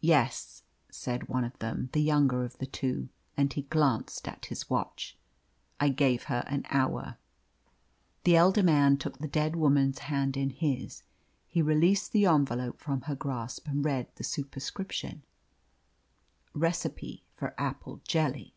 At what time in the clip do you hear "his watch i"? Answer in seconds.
4.46-5.90